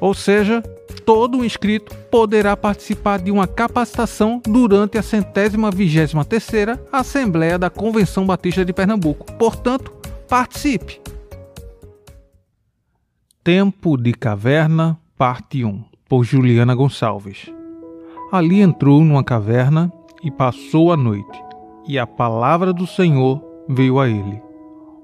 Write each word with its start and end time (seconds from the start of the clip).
Ou 0.00 0.14
seja, 0.14 0.62
todo 1.04 1.44
inscrito 1.44 1.94
poderá 2.10 2.56
participar 2.56 3.20
de 3.20 3.30
uma 3.30 3.46
capacitação 3.46 4.40
durante 4.46 4.96
a 4.96 5.02
centésima 5.02 5.70
vigésima 5.70 6.24
terceira 6.24 6.82
Assembleia 6.90 7.58
da 7.58 7.68
Convenção 7.70 8.24
Batista 8.24 8.64
de 8.64 8.72
Pernambuco. 8.72 9.30
Portanto, 9.34 9.92
participe! 10.28 11.03
Tempo 13.44 13.98
de 13.98 14.14
Caverna, 14.14 14.98
parte 15.18 15.62
1, 15.62 15.84
por 16.08 16.24
Juliana 16.24 16.74
Gonçalves. 16.74 17.52
Ali 18.32 18.62
entrou 18.62 19.04
numa 19.04 19.22
caverna 19.22 19.92
e 20.22 20.30
passou 20.30 20.90
a 20.90 20.96
noite, 20.96 21.44
e 21.86 21.98
a 21.98 22.06
palavra 22.06 22.72
do 22.72 22.86
Senhor 22.86 23.44
veio 23.68 24.00
a 24.00 24.08
ele. 24.08 24.40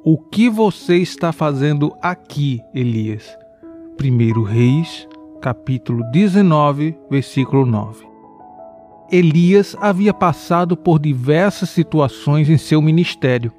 O 0.03 0.16
que 0.16 0.48
você 0.48 0.97
está 0.97 1.32
fazendo 1.32 1.94
aqui, 2.00 2.62
Elias? 2.75 3.37
Primeiro 3.98 4.42
Reis 4.42 5.06
capítulo 5.42 6.03
19, 6.10 6.97
versículo 7.10 7.66
9. 7.66 8.06
Elias 9.12 9.76
havia 9.78 10.15
passado 10.15 10.78
por 10.78 10.98
diversas 10.98 11.69
situações 11.69 12.48
em 12.48 12.56
seu 12.56 12.81
ministério. 12.81 13.53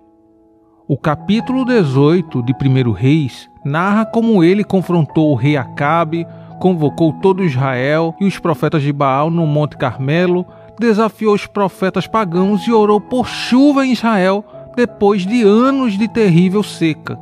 O 0.91 0.97
capítulo 0.97 1.63
18 1.63 2.43
de 2.43 2.51
1 2.51 2.91
Reis 2.91 3.49
narra 3.63 4.05
como 4.05 4.43
ele 4.43 4.61
confrontou 4.61 5.31
o 5.31 5.35
rei 5.35 5.55
Acabe, 5.55 6.27
convocou 6.59 7.13
todo 7.13 7.45
Israel 7.45 8.13
e 8.19 8.25
os 8.25 8.37
profetas 8.37 8.83
de 8.83 8.91
Baal 8.91 9.31
no 9.31 9.47
Monte 9.47 9.77
Carmelo, 9.77 10.45
desafiou 10.77 11.33
os 11.33 11.47
profetas 11.47 12.07
pagãos 12.07 12.67
e 12.67 12.73
orou 12.73 12.99
por 12.99 13.25
chuva 13.25 13.85
em 13.85 13.93
Israel 13.93 14.43
depois 14.75 15.25
de 15.25 15.43
anos 15.43 15.97
de 15.97 16.09
terrível 16.09 16.61
seca. 16.61 17.17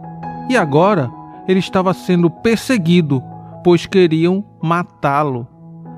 E 0.50 0.58
agora 0.58 1.08
ele 1.48 1.60
estava 1.60 1.94
sendo 1.94 2.28
perseguido 2.28 3.22
pois 3.64 3.86
queriam 3.86 4.44
matá-lo. 4.60 5.48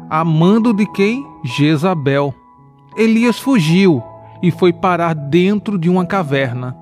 Amando 0.09 0.73
de 0.73 0.85
quem? 0.91 1.25
Jezabel. 1.45 2.33
Elias 2.97 3.39
fugiu 3.39 4.03
e 4.43 4.51
foi 4.51 4.73
parar 4.73 5.15
dentro 5.15 5.79
de 5.79 5.89
uma 5.89 6.05
caverna. 6.05 6.80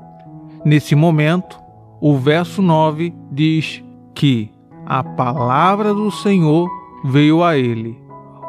Nesse 0.70 0.94
momento, 0.94 1.60
o 2.00 2.16
verso 2.16 2.62
9 2.62 3.12
diz 3.32 3.84
que 4.14 4.52
a 4.86 5.04
palavra 5.04 5.96
do 5.96 6.12
Senhor 6.12 6.70
veio 7.04 7.44
a 7.44 7.58
ele. 7.58 8.00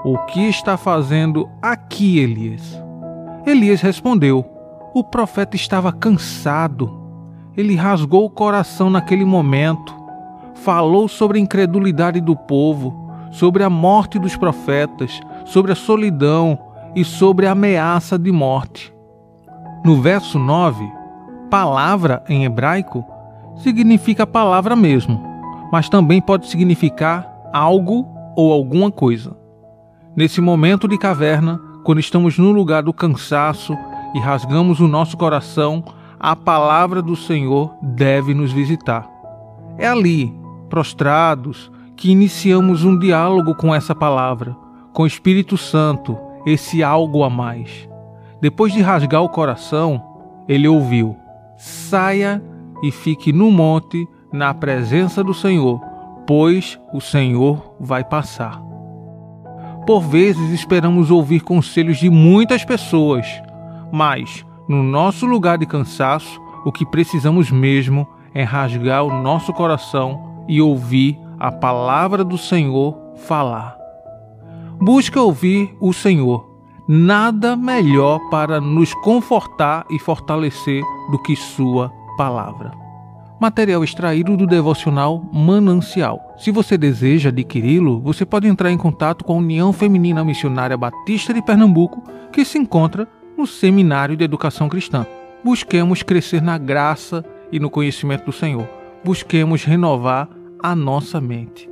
O 0.05 0.19
que 0.27 0.47
está 0.47 0.77
fazendo 0.77 1.49
aqui, 1.63 2.19
Elias? 2.19 2.79
Elias 3.47 3.81
respondeu: 3.81 4.45
O 4.93 5.03
profeta 5.03 5.57
estava 5.57 5.91
cansado. 5.95 6.95
Ele 7.57 7.75
rasgou 7.75 8.27
o 8.27 8.31
coração 8.31 8.91
naquele 8.91 9.25
momento 9.25 9.99
falou 10.57 11.09
sobre 11.09 11.39
a 11.39 11.41
incredulidade 11.41 12.21
do 12.21 12.37
povo, 12.37 13.11
sobre 13.31 13.65
a 13.65 13.71
morte 13.71 14.19
dos 14.19 14.37
profetas, 14.37 15.19
sobre 15.47 15.73
a 15.73 15.75
solidão 15.75 16.59
e 16.95 17.03
sobre 17.03 17.47
a 17.47 17.53
ameaça 17.53 18.19
de 18.19 18.31
morte. 18.31 18.93
No 19.83 20.03
verso 20.03 20.39
9, 20.39 21.00
palavra 21.51 22.23
em 22.29 22.45
hebraico 22.45 23.05
significa 23.57 24.27
palavra 24.27 24.77
mesmo, 24.77 25.21
mas 25.73 25.89
também 25.89 26.23
pode 26.23 26.47
significar 26.49 27.29
algo 27.53 28.07
ou 28.37 28.53
alguma 28.53 28.91
coisa. 28.91 29.37
Nesse 30.17 30.41
momento 30.41 30.87
de 30.87 30.97
caverna, 30.97 31.61
quando 31.85 31.99
estamos 31.99 32.39
no 32.39 32.53
lugar 32.53 32.85
do 32.85 32.93
cansaço 32.93 33.77
e 34.15 34.21
rasgamos 34.21 34.81
o 34.81 34.87
nosso 34.87 35.17
coração, 35.17 35.85
a 36.19 36.37
palavra 36.37 37.03
do 37.03 37.17
Senhor 37.17 37.75
deve 37.83 38.33
nos 38.33 38.53
visitar. 38.53 39.09
É 39.77 39.89
ali, 39.89 40.33
prostrados, 40.69 41.71
que 41.97 42.11
iniciamos 42.11 42.85
um 42.85 42.99
diálogo 42.99 43.55
com 43.55 43.75
essa 43.75 43.95
palavra, 43.95 44.57
com 44.93 45.03
o 45.03 45.07
Espírito 45.07 45.57
Santo, 45.57 46.17
esse 46.47 46.83
algo 46.83 47.25
a 47.25 47.31
mais. 47.31 47.89
Depois 48.41 48.73
de 48.73 48.81
rasgar 48.81 49.23
o 49.23 49.29
coração, 49.29 50.03
ele 50.49 50.67
ouviu: 50.67 51.17
Saia 51.63 52.43
e 52.83 52.91
fique 52.91 53.35
no 53.35 53.51
monte, 53.51 54.09
na 54.33 54.55
presença 54.55 55.23
do 55.23 55.35
Senhor, 55.35 55.79
pois 56.27 56.81
o 56.91 57.03
Senhor 57.03 57.75
vai 57.79 58.03
passar. 58.03 58.63
Por 59.87 60.01
vezes 60.01 60.53
esperamos 60.53 61.11
ouvir 61.11 61.41
conselhos 61.41 61.99
de 61.99 62.09
muitas 62.09 62.65
pessoas, 62.65 63.27
mas, 63.93 64.43
no 64.67 64.83
nosso 64.83 65.27
lugar 65.27 65.59
de 65.59 65.67
cansaço, 65.67 66.41
o 66.65 66.73
que 66.73 66.87
precisamos 66.87 67.51
mesmo 67.51 68.09
é 68.35 68.43
rasgar 68.43 69.05
o 69.05 69.23
nosso 69.23 69.53
coração 69.53 70.45
e 70.49 70.63
ouvir 70.63 71.21
a 71.39 71.53
palavra 71.53 72.25
do 72.25 72.39
Senhor 72.39 72.97
falar. 73.17 73.77
Busca 74.81 75.21
ouvir 75.21 75.77
o 75.79 75.93
Senhor. 75.93 76.50
Nada 76.93 77.55
melhor 77.55 78.19
para 78.31 78.61
nos 78.61 78.93
confortar 78.95 79.87
e 79.89 79.97
fortalecer 79.97 80.83
do 81.09 81.21
que 81.21 81.37
Sua 81.37 81.89
palavra. 82.17 82.73
Material 83.41 83.85
extraído 83.85 84.37
do 84.37 84.45
devocional 84.45 85.25
Manancial. 85.33 86.35
Se 86.37 86.51
você 86.51 86.77
deseja 86.77 87.29
adquiri-lo, 87.29 88.01
você 88.01 88.27
pode 88.27 88.49
entrar 88.49 88.73
em 88.73 88.77
contato 88.77 89.25
com 89.25 89.35
a 89.35 89.37
União 89.37 89.73
Feminina 89.73 90.25
Missionária 90.25 90.77
Batista 90.77 91.33
de 91.33 91.41
Pernambuco, 91.41 92.03
que 92.33 92.45
se 92.45 92.59
encontra 92.59 93.07
no 93.39 93.47
Seminário 93.47 94.17
de 94.17 94.25
Educação 94.25 94.69
Cristã. 94.69 95.07
Busquemos 95.45 96.03
crescer 96.03 96.43
na 96.43 96.59
graça 96.59 97.25
e 97.53 97.61
no 97.61 97.71
conhecimento 97.71 98.25
do 98.25 98.33
Senhor. 98.33 98.69
Busquemos 99.05 99.63
renovar 99.63 100.29
a 100.61 100.75
nossa 100.75 101.21
mente. 101.21 101.70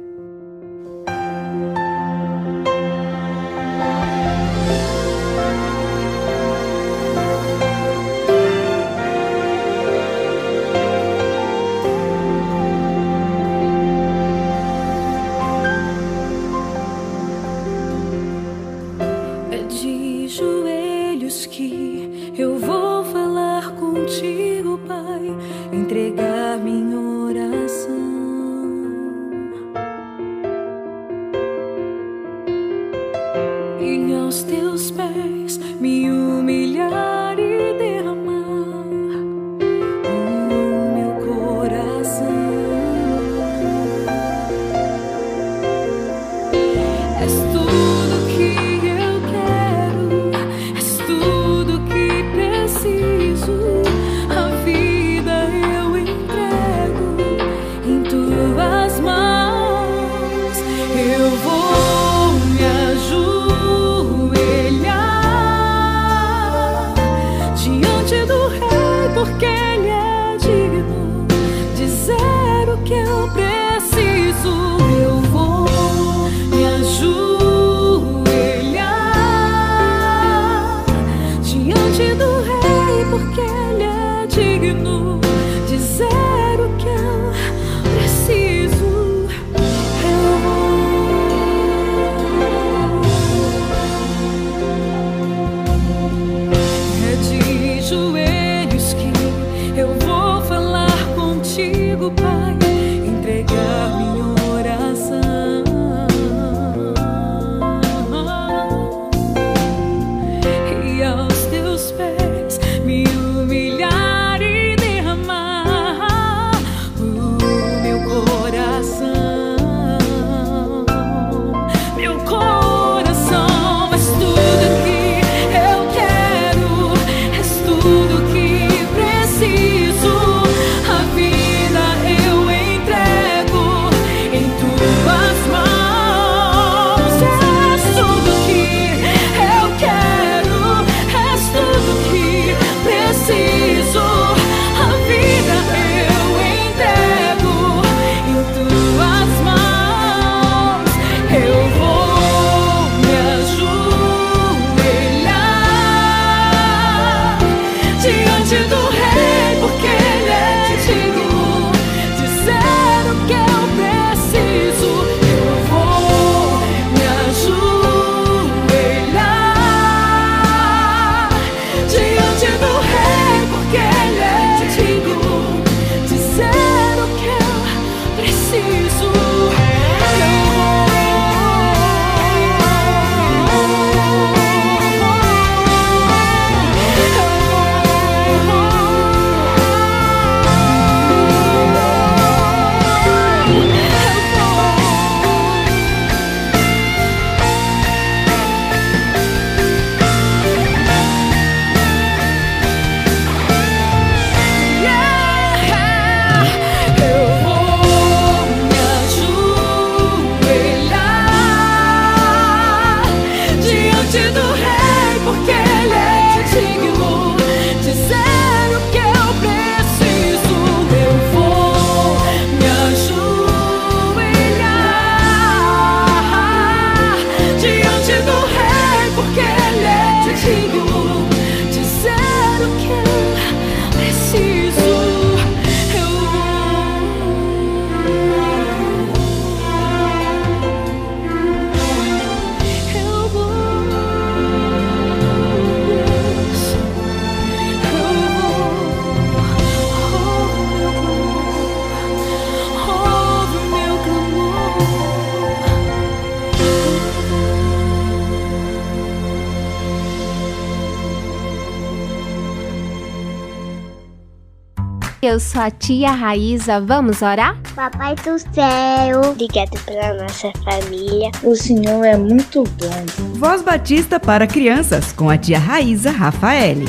Eu 265.39 265.41
sou 265.41 265.61
a 265.61 265.71
tia 265.71 266.11
Raíza. 266.11 266.81
Vamos 266.81 267.23
orar? 267.23 267.57
Papai 267.77 268.17
do 268.17 268.37
céu, 268.41 269.21
obrigado 269.31 269.79
pela 269.85 270.15
nossa 270.15 270.51
família. 270.65 271.31
O 271.45 271.55
Senhor 271.55 272.05
é 272.05 272.17
muito 272.17 272.65
bom. 272.65 273.37
Voz 273.39 273.63
Batista 273.63 274.19
para 274.19 274.49
crianças 274.49 275.13
com 275.13 275.31
a 275.31 275.39
tia 275.39 275.61
Raíza 275.61 276.11
Rafaele. 276.11 276.87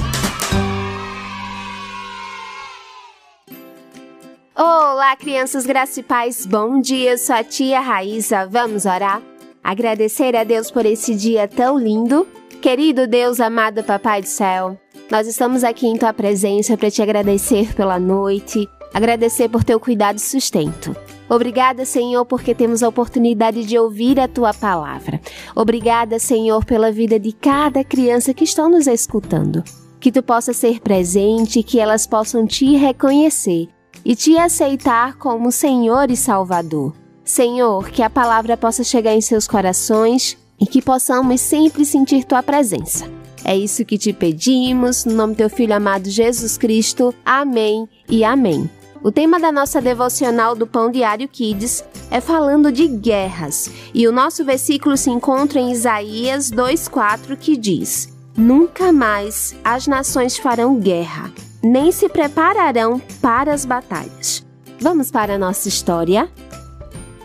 Olá, 4.55 5.15
crianças 5.15 5.67
graça 5.67 5.99
e 5.99 6.03
paz. 6.03 6.47
Bom 6.47 6.81
dia, 6.81 7.11
eu 7.11 7.17
sou 7.19 7.35
a 7.35 7.43
tia 7.43 7.79
Raíza. 7.79 8.47
Vamos 8.47 8.87
orar? 8.87 9.21
Agradecer 9.63 10.35
a 10.35 10.43
Deus 10.43 10.71
por 10.71 10.87
esse 10.87 11.13
dia 11.13 11.47
tão 11.47 11.77
lindo. 11.77 12.27
Querido 12.63 13.05
Deus, 13.05 13.39
amado 13.39 13.83
Papai 13.83 14.21
do 14.23 14.27
céu, 14.27 14.75
nós 15.11 15.27
estamos 15.27 15.63
aqui 15.63 15.87
em 15.87 15.97
tua 15.97 16.13
presença 16.13 16.77
para 16.77 16.91
te 16.91 17.01
agradecer 17.01 17.73
pela 17.73 17.99
noite, 17.99 18.69
agradecer 18.93 19.49
por 19.49 19.63
teu 19.63 19.79
cuidado 19.79 20.17
e 20.17 20.21
sustento. 20.21 20.95
Obrigada, 21.27 21.83
Senhor, 21.83 22.25
porque 22.25 22.53
temos 22.53 22.83
a 22.83 22.87
oportunidade 22.87 23.63
de 23.65 23.77
ouvir 23.77 24.19
a 24.19 24.27
tua 24.27 24.53
palavra. 24.53 25.19
Obrigada, 25.55 26.19
Senhor, 26.19 26.63
pela 26.63 26.91
vida 26.91 27.19
de 27.19 27.31
cada 27.31 27.83
criança 27.83 28.33
que 28.33 28.43
estão 28.43 28.69
nos 28.69 28.85
escutando. 28.85 29.63
Que 29.99 30.11
tu 30.11 30.21
possa 30.21 30.53
ser 30.53 30.79
presente, 30.79 31.63
que 31.63 31.79
elas 31.79 32.05
possam 32.05 32.45
te 32.45 32.75
reconhecer 32.75 33.67
e 34.05 34.15
te 34.15 34.37
aceitar 34.37 35.17
como 35.17 35.51
Senhor 35.51 36.09
e 36.09 36.15
Salvador. 36.15 36.95
Senhor, 37.23 37.89
que 37.89 38.01
a 38.01 38.09
palavra 38.09 38.55
possa 38.55 38.83
chegar 38.83 39.13
em 39.13 39.21
seus 39.21 39.47
corações 39.47 40.37
e 40.59 40.65
que 40.65 40.81
possamos 40.81 41.41
sempre 41.41 41.83
sentir 41.83 42.23
tua 42.23 42.41
presença. 42.41 43.18
É 43.43 43.55
isso 43.57 43.85
que 43.85 43.97
te 43.97 44.13
pedimos, 44.13 45.05
no 45.05 45.13
nome 45.13 45.33
do 45.33 45.37
teu 45.37 45.49
filho 45.49 45.75
amado 45.75 46.09
Jesus 46.09 46.57
Cristo. 46.57 47.13
Amém 47.25 47.87
e 48.07 48.23
amém. 48.23 48.69
O 49.01 49.11
tema 49.11 49.39
da 49.39 49.51
nossa 49.51 49.81
devocional 49.81 50.55
do 50.55 50.67
Pão 50.67 50.91
Diário 50.91 51.27
Kids 51.27 51.83
é 52.11 52.19
falando 52.19 52.71
de 52.71 52.87
guerras, 52.87 53.71
e 53.93 54.05
o 54.07 54.11
nosso 54.11 54.43
versículo 54.43 54.97
se 54.97 55.09
encontra 55.09 55.59
em 55.59 55.71
Isaías 55.71 56.51
2:4 56.51 57.37
que 57.37 57.55
diz: 57.55 58.09
Nunca 58.35 58.91
mais 58.91 59.55
as 59.63 59.87
nações 59.87 60.37
farão 60.37 60.79
guerra, 60.79 61.31
nem 61.63 61.91
se 61.91 62.09
prepararão 62.09 63.01
para 63.21 63.53
as 63.53 63.63
batalhas. 63.65 64.45
Vamos 64.81 65.09
para 65.09 65.35
a 65.35 65.37
nossa 65.37 65.69
história? 65.69 66.29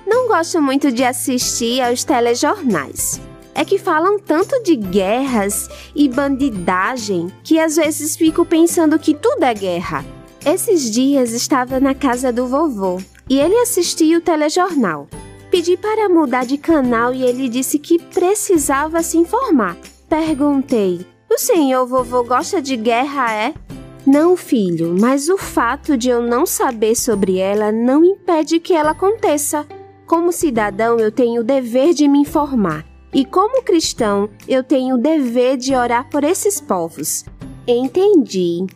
Não 0.07 0.29
gosto 0.29 0.61
muito 0.63 0.93
de 0.93 1.03
assistir 1.03 1.81
aos 1.81 2.05
telejornais. 2.05 3.21
É 3.55 3.65
que 3.65 3.79
falam 3.79 4.19
tanto 4.19 4.63
de 4.63 4.75
guerras 4.75 5.69
e 5.95 6.09
bandidagem 6.09 7.29
que 7.43 7.59
às 7.59 7.77
vezes 7.77 8.17
fico 8.17 8.45
pensando 8.45 8.99
que 8.99 9.15
tudo 9.15 9.45
é 9.45 9.55
guerra. 9.55 10.05
Esses 10.45 10.91
dias 10.91 11.33
estava 11.33 11.79
na 11.79 11.95
casa 11.95 12.33
do 12.33 12.47
vovô 12.47 13.01
e 13.31 13.39
ele 13.39 13.57
assistia 13.57 14.19
o 14.19 14.21
telejornal. 14.21 15.09
Pedi 15.51 15.77
para 15.77 16.09
mudar 16.09 16.45
de 16.45 16.59
canal 16.59 17.15
e 17.15 17.23
ele 17.23 17.49
disse 17.49 17.79
que 17.79 17.99
precisava 17.99 19.03
se 19.03 19.17
informar. 19.17 19.77
Perguntei: 20.09 21.07
O 21.31 21.39
senhor 21.39 21.87
vovô 21.87 22.25
gosta 22.25 22.61
de 22.61 22.77
guerra, 22.77 23.33
é? 23.33 23.55
Não, 24.05 24.37
filho, 24.37 24.95
mas 25.01 25.29
o 25.29 25.39
fato 25.39 25.97
de 25.97 26.11
eu 26.11 26.21
não 26.21 26.45
saber 26.45 26.95
sobre 26.95 27.39
ela 27.39 27.73
não 27.73 28.05
impede 28.05 28.61
que 28.61 28.75
ela 28.75 28.91
aconteça. 28.91 29.67
Como 30.07 30.31
cidadão, 30.31 30.99
eu 30.99 31.11
tenho 31.11 31.41
o 31.41 31.45
dever 31.45 31.95
de 31.95 32.07
me 32.07 32.19
informar. 32.19 32.85
E 33.15 33.25
como 33.25 33.63
cristão, 33.63 34.29
eu 34.49 34.65
tenho 34.65 34.97
o 34.97 35.01
dever 35.01 35.57
de 35.57 35.73
orar 35.73 36.11
por 36.11 36.25
esses 36.25 36.61
povos. 36.61 37.25
Entendi. 37.65 38.67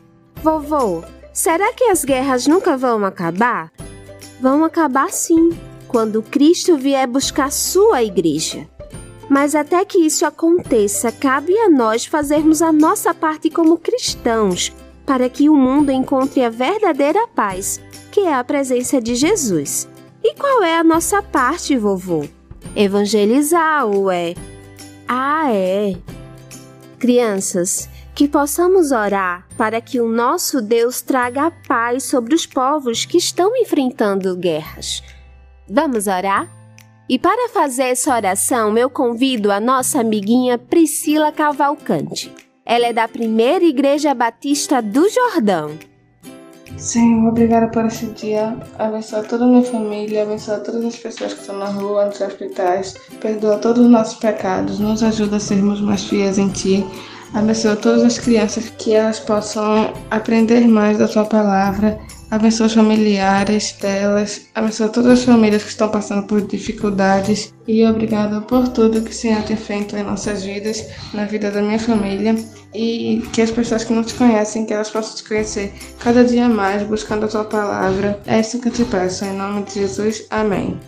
Vovô, 0.40 1.02
será 1.32 1.72
que 1.72 1.84
as 1.84 2.04
guerras 2.04 2.46
nunca 2.46 2.76
vão 2.76 3.04
acabar? 3.04 3.72
Vão 4.40 4.62
acabar 4.62 5.10
sim, 5.10 5.50
quando 5.88 6.22
Cristo 6.22 6.76
vier 6.76 7.08
buscar 7.08 7.50
sua 7.50 8.04
igreja. 8.04 8.68
Mas 9.28 9.56
até 9.56 9.84
que 9.84 9.98
isso 9.98 10.24
aconteça, 10.24 11.10
cabe 11.10 11.58
a 11.58 11.68
nós 11.68 12.06
fazermos 12.06 12.62
a 12.62 12.72
nossa 12.72 13.12
parte 13.12 13.50
como 13.50 13.76
cristãos, 13.76 14.72
para 15.04 15.28
que 15.28 15.50
o 15.50 15.56
mundo 15.56 15.90
encontre 15.90 16.44
a 16.44 16.48
verdadeira 16.48 17.26
paz, 17.26 17.80
que 18.12 18.20
é 18.20 18.34
a 18.34 18.44
presença 18.44 19.00
de 19.00 19.16
Jesus. 19.16 19.88
E 20.22 20.34
qual 20.34 20.62
é 20.62 20.78
a 20.78 20.84
nossa 20.84 21.20
parte, 21.20 21.76
vovô? 21.76 22.24
Evangelizar, 22.76 23.86
ué. 23.88 24.34
Ah, 25.06 25.52
é. 25.52 25.96
Crianças, 26.98 27.88
que 28.14 28.28
possamos 28.28 28.90
orar 28.90 29.46
para 29.56 29.80
que 29.80 30.00
o 30.00 30.08
nosso 30.08 30.60
Deus 30.60 31.00
traga 31.00 31.46
a 31.46 31.50
paz 31.50 32.04
sobre 32.04 32.34
os 32.34 32.46
povos 32.46 33.04
que 33.04 33.16
estão 33.16 33.56
enfrentando 33.56 34.36
guerras. 34.36 35.02
Vamos 35.68 36.06
orar? 36.06 36.48
E 37.08 37.18
para 37.18 37.48
fazer 37.48 37.84
essa 37.84 38.14
oração, 38.14 38.76
eu 38.76 38.90
convido 38.90 39.50
a 39.50 39.58
nossa 39.58 40.00
amiguinha 40.00 40.58
Priscila 40.58 41.32
Cavalcante. 41.32 42.30
Ela 42.66 42.88
é 42.88 42.92
da 42.92 43.08
Primeira 43.08 43.64
Igreja 43.64 44.12
Batista 44.12 44.82
do 44.82 45.08
Jordão. 45.08 45.78
Senhor, 46.78 47.28
obrigada 47.28 47.68
por 47.68 47.84
esse 47.86 48.06
dia. 48.06 48.56
Abençoa 48.78 49.24
toda 49.24 49.44
a 49.44 49.48
minha 49.48 49.64
família, 49.64 50.22
abençoa 50.22 50.58
todas 50.58 50.84
as 50.84 50.96
pessoas 50.96 51.34
que 51.34 51.40
estão 51.40 51.58
na 51.58 51.66
rua, 51.66 52.06
nos 52.06 52.20
hospitais. 52.20 52.94
Perdoa 53.20 53.58
todos 53.58 53.84
os 53.84 53.90
nossos 53.90 54.18
pecados, 54.18 54.78
nos 54.78 55.02
ajuda 55.02 55.36
a 55.36 55.40
sermos 55.40 55.80
mais 55.80 56.04
fiéis 56.04 56.38
em 56.38 56.48
Ti. 56.48 56.86
Abençoa 57.34 57.76
todas 57.76 58.02
as 58.02 58.18
crianças 58.18 58.70
que 58.78 58.94
elas 58.94 59.20
possam 59.20 59.92
aprender 60.10 60.66
mais 60.66 60.98
da 60.98 61.06
Tua 61.06 61.24
palavra. 61.24 61.98
Abençoa 62.30 62.66
os 62.66 62.74
familiares 62.74 63.72
delas. 63.80 64.48
Abençoa 64.54 64.88
todas 64.88 65.12
as 65.12 65.24
famílias 65.24 65.62
que 65.62 65.70
estão 65.70 65.88
passando 65.88 66.26
por 66.26 66.42
dificuldades. 66.42 67.54
E 67.66 67.84
obrigada 67.86 68.40
por 68.42 68.68
tudo 68.68 69.00
que 69.02 69.10
o 69.10 69.14
Senhor 69.14 69.42
tem 69.42 69.56
feito 69.56 69.96
em 69.96 70.02
nossas 70.02 70.44
vidas, 70.44 70.86
na 71.14 71.24
vida 71.24 71.50
da 71.50 71.62
minha 71.62 71.78
família. 71.78 72.34
E 72.74 73.22
que 73.32 73.40
as 73.40 73.50
pessoas 73.50 73.84
que 73.84 73.94
não 73.94 74.04
te 74.04 74.14
conhecem, 74.14 74.66
que 74.66 74.74
elas 74.74 74.90
possam 74.90 75.16
te 75.16 75.24
conhecer 75.24 75.72
cada 75.98 76.22
dia 76.22 76.48
mais, 76.48 76.82
buscando 76.82 77.24
a 77.24 77.28
Tua 77.28 77.44
palavra. 77.44 78.20
É 78.26 78.40
isso 78.40 78.60
que 78.60 78.68
eu 78.68 78.72
te 78.72 78.84
peço. 78.84 79.24
Em 79.24 79.32
nome 79.32 79.62
de 79.62 79.74
Jesus. 79.74 80.26
Amém. 80.30 80.78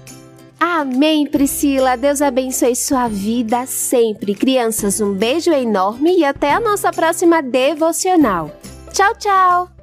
Amém, 0.61 1.26
Priscila. 1.26 1.97
Deus 1.97 2.21
abençoe 2.21 2.76
sua 2.76 3.09
vida 3.09 3.64
sempre. 3.64 4.35
Crianças, 4.35 5.00
um 5.00 5.14
beijo 5.14 5.50
enorme 5.50 6.19
e 6.19 6.25
até 6.25 6.52
a 6.52 6.61
nossa 6.61 6.93
próxima 6.93 7.40
devocional. 7.43 8.50
Tchau, 8.93 9.14
tchau! 9.17 9.79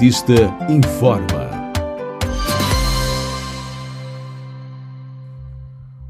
Batista 0.00 0.32
informa. 0.70 1.50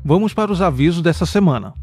Vamos 0.05 0.33
para 0.33 0.53
os 0.53 0.63
avisos 0.63 1.03
dessa 1.03 1.27
semana. 1.27 1.75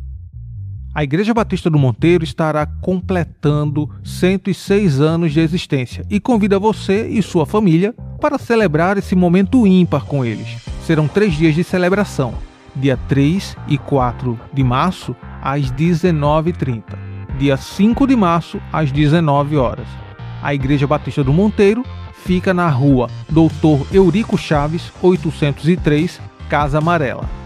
A 0.96 1.04
Igreja 1.04 1.34
Batista 1.34 1.70
do 1.70 1.78
Monteiro 1.78 2.24
estará 2.24 2.66
completando 2.66 3.90
106 4.06 5.02
anos 5.02 5.34
de 5.34 5.42
existência 5.42 6.06
e 6.10 6.18
convida 6.18 6.58
você 6.58 7.10
e 7.10 7.22
sua 7.22 7.46
família 7.46 7.94
para 8.22 8.38
celebrar 8.38 8.98
esse 8.98 9.14
momento 9.14 9.68
ímpar 9.68 10.06
com 10.06 10.24
eles. 10.24 10.62
Serão 10.86 11.10
três 11.10 11.34
dias 11.34 11.56
de 11.56 11.64
celebração, 11.66 12.36
dia 12.74 12.96
3 13.10 13.58
e 13.68 13.78
4 13.78 14.40
de 14.54 14.64
março, 14.64 15.14
às 15.42 15.70
19h30, 15.74 16.84
dia 17.38 17.58
5 17.58 18.08
de 18.08 18.16
março, 18.16 18.62
às 18.72 18.94
19 18.94 19.58
horas. 19.58 19.88
A 20.42 20.54
Igreja 20.54 20.88
Batista 20.88 21.22
do 21.22 21.34
Monteiro 21.34 21.84
fica 22.28 22.54
na 22.54 22.70
rua 22.70 23.10
Doutor 23.30 23.88
Eurico 23.90 24.38
Chaves, 24.38 24.92
803, 25.02 26.20
Casa 26.50 26.78
Amarela 26.78 27.38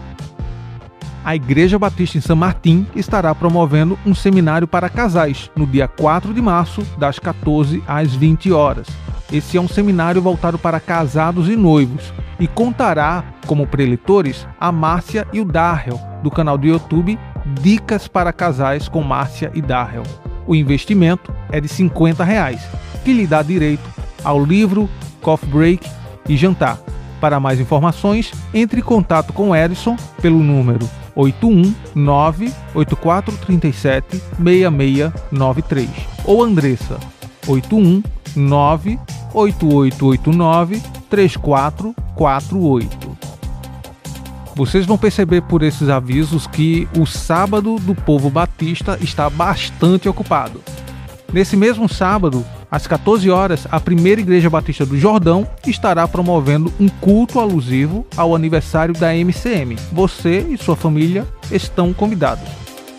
a 1.24 1.36
Igreja 1.36 1.78
Batista 1.78 2.18
em 2.18 2.20
São 2.20 2.34
Martim 2.34 2.84
estará 2.96 3.32
promovendo 3.32 3.96
um 4.04 4.12
seminário 4.12 4.66
para 4.66 4.88
casais 4.88 5.50
no 5.54 5.66
dia 5.66 5.86
4 5.86 6.34
de 6.34 6.42
março, 6.42 6.82
das 6.98 7.18
14 7.18 7.82
às 7.86 8.12
20 8.12 8.50
horas. 8.50 8.88
Esse 9.32 9.56
é 9.56 9.60
um 9.60 9.68
seminário 9.68 10.20
voltado 10.20 10.58
para 10.58 10.80
casados 10.80 11.48
e 11.48 11.54
noivos 11.54 12.12
e 12.40 12.48
contará 12.48 13.24
como 13.46 13.68
preletores 13.68 14.46
a 14.58 14.72
Márcia 14.72 15.26
e 15.32 15.40
o 15.40 15.44
Darrell, 15.44 16.00
do 16.24 16.30
canal 16.30 16.58
do 16.58 16.66
YouTube 16.66 17.16
Dicas 17.60 18.08
para 18.08 18.32
Casais 18.32 18.88
com 18.88 19.00
Márcia 19.02 19.50
e 19.54 19.62
Darrell. 19.62 20.02
O 20.44 20.56
investimento 20.56 21.32
é 21.52 21.60
de 21.60 21.68
50 21.68 22.24
reais, 22.24 22.60
que 23.04 23.12
lhe 23.12 23.28
dá 23.28 23.42
direito 23.42 23.88
ao 24.24 24.44
livro, 24.44 24.90
coffee 25.20 25.48
break 25.48 25.88
e 26.28 26.36
jantar. 26.36 26.78
Para 27.20 27.38
mais 27.38 27.60
informações, 27.60 28.32
entre 28.52 28.80
em 28.80 28.84
contato 28.84 29.32
com 29.32 29.54
Edson 29.54 29.96
pelo 30.20 30.38
número 30.38 30.90
819 31.14 32.52
8437 32.74 34.20
6693 34.42 35.88
ou 36.24 36.42
Andressa 36.42 36.98
819 37.46 38.98
8889 39.34 40.82
3448. 41.08 43.12
Vocês 44.54 44.84
vão 44.84 44.98
perceber 44.98 45.40
por 45.42 45.62
esses 45.62 45.88
avisos 45.88 46.46
que 46.46 46.86
o 46.98 47.06
sábado 47.06 47.76
do 47.76 47.94
povo 47.94 48.28
batista 48.28 48.98
está 49.00 49.30
bastante 49.30 50.08
ocupado. 50.08 50.60
Nesse 51.32 51.56
mesmo 51.56 51.88
sábado, 51.88 52.44
às 52.72 52.86
14 52.86 53.28
horas, 53.28 53.66
a 53.70 53.78
primeira 53.78 54.22
Igreja 54.22 54.48
Batista 54.48 54.86
do 54.86 54.98
Jordão 54.98 55.46
estará 55.66 56.08
promovendo 56.08 56.72
um 56.80 56.88
culto 56.88 57.38
alusivo 57.38 58.06
ao 58.16 58.34
aniversário 58.34 58.94
da 58.94 59.14
MCM. 59.14 59.76
Você 59.92 60.38
e 60.48 60.56
sua 60.56 60.74
família 60.74 61.28
estão 61.50 61.92
convidados. 61.92 62.48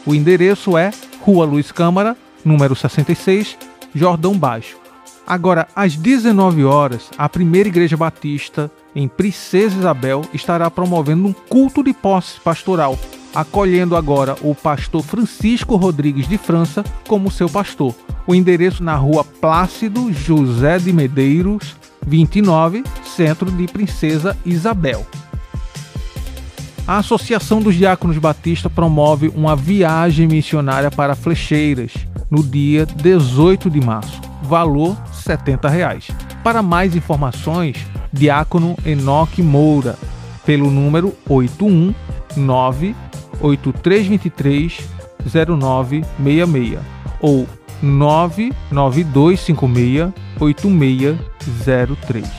O 0.05 0.13
endereço 0.13 0.77
é 0.77 0.91
Rua 1.21 1.43
Luiz 1.43 1.71
Câmara, 1.71 2.15
número 2.45 2.75
66, 2.75 3.57
Jordão 3.95 4.37
Baixo. 4.37 4.77
Agora, 5.25 5.67
às 5.75 5.95
19 5.95 6.63
horas, 6.63 7.09
a 7.17 7.27
primeira 7.27 7.67
Igreja 7.67 7.97
Batista 7.97 8.69
em 8.95 9.07
Princesa 9.07 9.79
Isabel 9.79 10.21
estará 10.35 10.69
promovendo 10.69 11.27
um 11.27 11.33
culto 11.33 11.83
de 11.83 11.93
posse 11.93 12.39
pastoral 12.41 12.95
acolhendo 13.33 13.95
agora 13.95 14.35
o 14.41 14.53
pastor 14.53 15.01
Francisco 15.03 15.75
Rodrigues 15.75 16.27
de 16.27 16.37
França 16.37 16.83
como 17.07 17.31
seu 17.31 17.49
pastor. 17.49 17.95
O 18.27 18.35
endereço 18.35 18.83
na 18.83 18.95
rua 18.95 19.23
Plácido 19.23 20.11
José 20.13 20.77
de 20.77 20.93
Medeiros, 20.93 21.75
29, 22.05 22.83
centro 23.03 23.51
de 23.51 23.65
Princesa 23.67 24.37
Isabel. 24.45 25.05
A 26.85 26.97
Associação 26.97 27.61
dos 27.61 27.75
Diáconos 27.75 28.17
Batista 28.17 28.69
promove 28.69 29.29
uma 29.29 29.55
viagem 29.55 30.27
missionária 30.27 30.91
para 30.91 31.15
Flecheiras 31.15 31.93
no 32.29 32.43
dia 32.43 32.85
18 32.85 33.69
de 33.69 33.79
março. 33.79 34.21
Valor 34.43 34.97
70 35.13 35.69
reais. 35.69 36.07
Para 36.43 36.61
mais 36.61 36.93
informações, 36.93 37.77
Diácono 38.11 38.75
Enoque 38.85 39.41
Moura, 39.41 39.97
pelo 40.45 40.69
número 40.69 41.15
819 41.29 42.93
8323 43.41 44.87
0966 45.25 46.79
ou 47.19 47.47
99256 47.81 50.13
8603. 50.39 52.29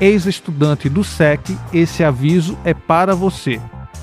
Ex-estudante 0.00 0.88
do 0.88 1.04
SEC, 1.04 1.56
esse 1.72 2.02
aviso 2.02 2.58
é 2.64 2.74
para 2.74 3.14
você. 3.14 3.60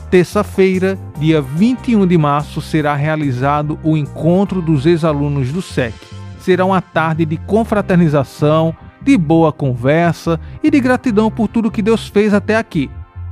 Terça-feira, 0.10 0.97
dia 1.17 1.41
21 1.41 2.07
de 2.07 2.17
março, 2.17 2.62
será 2.62 2.95
realizado 2.95 3.77
o 3.84 3.97
encontro 3.97 4.62
dos 4.62 4.86
ex-alunos 4.86 5.51
do 5.51 5.62
SEC. 5.62 5.93
Será 6.39 6.63
uma 6.65 6.81
tarde 6.81 7.25
de 7.25 7.36
confraternização, 7.38 8.75
de 9.01 9.17
boa 9.17 9.53
conversa 9.53 10.39
e 10.63 10.71
de 10.71 10.79
gratidão 10.79 11.31
por 11.31 11.47
tudo 11.47 11.71
que 11.71 11.81
Deus 11.81 12.07
fez 12.07 12.34
até 12.34 12.57
aqui 12.57 12.89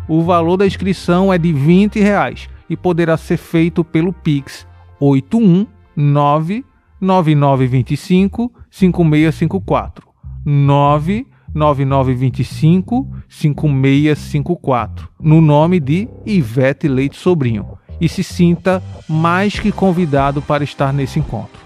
o 0.10 0.22
valor 0.24 0.58
da 0.58 0.66
inscrição 0.66 1.32
é 1.32 1.38
de 1.38 1.54
20 1.54 2.00
reais 2.00 2.50
e 2.68 2.76
poderá 2.76 3.16
ser 3.16 3.38
feito 3.38 3.84
pelo 3.84 4.12
Pix 4.12 4.66
819 5.00 6.66
9925 7.00 8.52
5654 8.72 10.10
99925 10.44 13.08
5654 13.30 15.08
no 15.22 15.40
nome 15.40 15.80
de 15.80 16.10
Ivete 16.26 16.88
Leite 16.88 17.16
Sobrinho 17.16 17.78
e 18.02 18.10
se 18.10 18.24
sinta 18.24 18.82
mais 19.08 19.60
que 19.60 19.72
convidado 19.72 20.42
para 20.42 20.64
estar 20.64 20.92
nesse 20.92 21.20
encontro. 21.20 21.60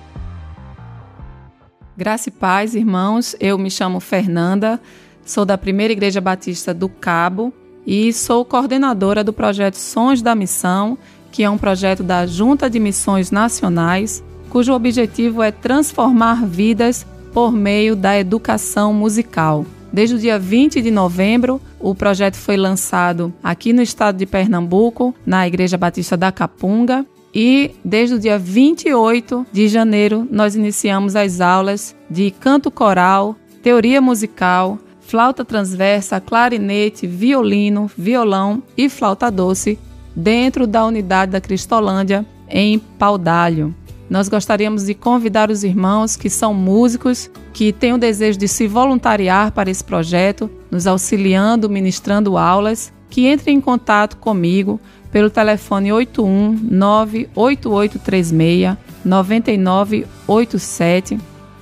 Graça 1.96 2.28
e 2.30 2.32
paz, 2.32 2.76
irmãos. 2.76 3.36
Eu 3.40 3.58
me 3.58 3.72
chamo 3.72 4.00
Fernanda, 4.00 4.82
sou 5.24 5.46
da 5.46 5.56
Primeira 5.58 5.94
Igreja 5.94 6.20
Batista 6.20 6.74
do 6.74 6.90
Cabo 6.90 7.54
e 7.86 8.12
sou 8.14 8.46
coordenadora 8.46 9.24
do 9.24 9.34
projeto 9.34 9.76
Sons 9.76 10.22
da 10.22 10.36
Missão, 10.36 10.98
que 11.32 11.44
é 11.44 11.50
um 11.50 11.58
projeto 11.58 12.04
da 12.04 12.26
Junta 12.26 12.70
de 12.70 12.80
Missões 12.80 13.32
Nacionais, 13.32 14.24
cujo 14.50 14.74
objetivo 14.74 15.42
é 15.42 15.52
transformar 15.52 16.46
vidas 16.46 17.06
por 17.34 17.52
meio 17.52 17.96
da 17.96 18.18
educação 18.18 18.94
musical. 18.94 19.66
Desde 19.92 20.16
o 20.16 20.20
dia 20.20 20.40
20 20.40 20.82
de 20.82 20.90
novembro, 20.90 21.62
o 21.80 21.94
projeto 21.94 22.36
foi 22.36 22.58
lançado 22.58 23.34
aqui 23.44 23.74
no 23.74 23.82
estado 23.82 24.18
de 24.18 24.26
Pernambuco, 24.26 25.14
na 25.26 25.48
Igreja 25.48 25.78
Batista 25.78 26.16
da 26.16 26.32
Capunga, 26.32 27.06
e 27.34 27.72
desde 27.84 28.16
o 28.16 28.20
dia 28.20 28.38
28 28.38 29.46
de 29.52 29.68
janeiro 29.68 30.28
nós 30.30 30.56
iniciamos 30.56 31.16
as 31.16 31.42
aulas 31.42 31.96
de 32.10 32.30
canto 32.30 32.70
coral, 32.70 33.36
teoria 33.64 34.00
musical, 34.00 34.78
flauta 35.14 35.46
transversa, 35.46 36.20
clarinete, 36.20 37.06
violino, 37.06 37.86
violão 37.96 38.64
e 38.76 38.90
flauta 38.90 39.30
doce 39.30 39.78
dentro 40.16 40.66
da 40.66 40.84
unidade 40.84 41.34
da 41.34 41.40
Cristolândia 41.40 42.26
em 42.50 42.80
Paudalho. 42.80 43.76
Nós 44.10 44.28
gostaríamos 44.28 44.88
de 44.88 44.96
convidar 44.96 45.52
os 45.52 45.64
irmãos 45.64 46.16
que 46.16 46.32
são 46.32 46.52
músicos, 46.52 47.30
que 47.54 47.72
têm 47.72 47.94
o 47.94 48.00
desejo 48.00 48.40
de 48.40 48.48
se 48.48 48.66
voluntariar 48.66 49.52
para 49.52 49.70
esse 49.70 49.84
projeto, 49.84 50.50
nos 50.72 50.88
auxiliando, 50.88 51.70
ministrando 51.70 52.36
aulas, 52.36 52.92
que 53.08 53.32
entrem 53.32 53.58
em 53.58 53.62
contato 53.62 54.18
comigo 54.18 54.80
pelo 55.12 55.30
telefone 55.30 55.94
81 55.94 56.58
98836 56.72 58.76
9987 59.06 61.20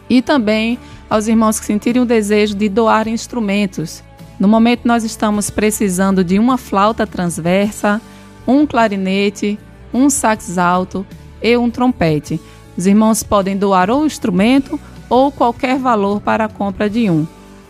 e 0.10 0.22
também 0.22 0.80
aos 1.12 1.28
irmãos 1.28 1.60
que 1.60 1.66
sentirem 1.66 2.02
o 2.02 2.06
desejo 2.06 2.56
de 2.56 2.70
doar 2.70 3.06
instrumentos. 3.06 4.02
No 4.40 4.48
momento, 4.48 4.88
nós 4.88 5.04
estamos 5.04 5.50
precisando 5.50 6.24
de 6.24 6.40
uma 6.40 6.58
flauta 6.58 7.06
transversa, 7.06 8.00
um 8.48 8.66
clarinete, 8.66 9.60
um 9.94 10.10
sax 10.10 10.58
alto 10.58 11.06
e 11.44 11.58
um 11.58 11.70
trompete. 11.70 12.40
Os 12.78 12.88
irmãos 12.88 13.24
podem 13.24 13.58
doar 13.58 13.90
ou 13.90 14.06
instrumento 14.06 14.80
ou 15.10 15.34
qualquer 15.34 15.78
valor 15.78 16.22
para 16.22 16.46
a 16.46 16.48
compra 16.48 16.90
de 16.90 17.10
um. 17.10 17.28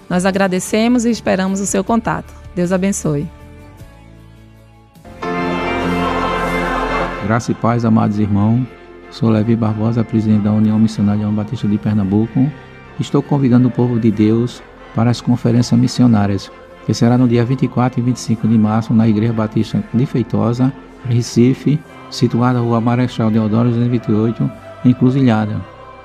Nós 0.08 0.24
agradecemos 0.24 1.04
e 1.04 1.10
esperamos 1.10 1.60
o 1.60 1.66
seu 1.66 1.84
contato. 1.84 2.32
Deus 2.54 2.72
abençoe. 2.72 3.28
Graça 7.24 7.52
e 7.52 7.56
paz, 7.56 7.86
amados 7.86 8.20
irmãos. 8.20 8.68
Sou 9.10 9.32
Levi 9.32 9.56
Barbosa, 9.56 10.04
presidente 10.04 10.44
da 10.44 10.52
União 10.52 10.78
Missionária 10.78 11.28
Batista 11.30 11.68
de 11.68 11.80
Pernambuco 11.80 12.48
estou 13.02 13.22
convidando 13.22 13.68
o 13.68 13.72
povo 13.72 14.00
de 14.00 14.12
Deus 14.12 14.62
para 14.96 15.10
as 15.10 15.22
conferências 15.22 15.80
missionárias, 15.80 16.52
que 16.86 16.94
será 16.94 17.18
no 17.18 17.28
dia 17.28 17.44
24 17.44 18.00
e 18.00 18.04
25 18.04 18.48
de 18.48 18.58
março 18.58 18.94
na 18.94 19.08
Igreja 19.08 19.34
Batista 19.34 19.84
de 19.94 20.06
Feitosa, 20.06 20.72
Recife, 21.06 21.80
situada 22.10 22.60
na 22.60 22.66
Rua 22.66 22.80
Marechal 22.82 23.32
Deodoro 23.32 23.70
228, 23.70 24.50
em 24.86 24.94
Cruzilhada. 24.94 25.60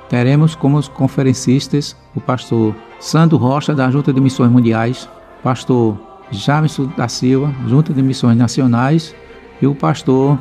Teremos 0.09 0.55
como 0.55 0.83
conferencistas 0.91 1.97
o 2.15 2.21
pastor 2.21 2.75
Sandro 3.01 3.37
Rocha, 3.37 3.75
da 3.75 3.91
Junta 3.91 4.13
de 4.13 4.21
Missões 4.21 4.51
Mundiais, 4.51 5.09
pastor 5.43 5.99
Jamison 6.31 6.91
da 6.97 7.09
Silva, 7.09 7.53
Junta 7.69 7.93
de 7.93 8.03
Missões 8.03 8.37
Nacionais, 8.37 9.15
e 9.61 9.67
o 9.67 9.75
pastor 9.75 10.39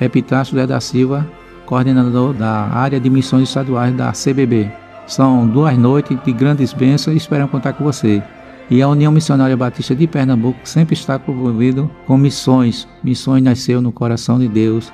Epitácio 0.00 0.66
da 0.66 0.80
Silva, 0.80 1.26
coordenador 1.66 2.34
da 2.34 2.68
área 2.68 2.98
de 2.98 3.08
missões 3.08 3.48
estaduais 3.48 3.94
da 3.94 4.12
CBB. 4.12 4.83
São 5.06 5.46
duas 5.46 5.76
noites 5.76 6.18
de 6.24 6.32
grandes 6.32 6.72
bênçãos 6.72 7.14
e 7.14 7.18
esperamos 7.18 7.50
contar 7.50 7.74
com 7.74 7.84
você. 7.84 8.22
E 8.70 8.80
a 8.80 8.88
União 8.88 9.12
Missionária 9.12 9.56
Batista 9.56 9.94
de 9.94 10.06
Pernambuco 10.06 10.60
sempre 10.64 10.94
está 10.94 11.20
envolvido 11.28 11.90
com 12.06 12.16
missões. 12.16 12.88
Missões 13.02 13.42
nasceu 13.42 13.82
no 13.82 13.92
coração 13.92 14.38
de 14.38 14.48
Deus 14.48 14.90